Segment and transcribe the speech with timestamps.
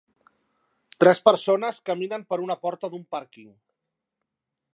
[1.03, 3.55] Tres persones caminen per una porta d'un pàrquing.